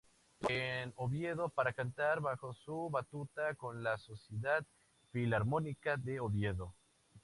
[0.39, 4.65] Estuvo en Oviedo para cantar bajo su batuta con la Sociedad
[5.11, 6.73] Filarmónica de Oviedo.